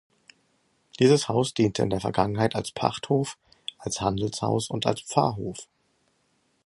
[0.97, 3.37] Dieses Haus diente in der Vergangenheit als Pachthof,
[3.77, 5.67] als Handelshaus und als Pfarrhof.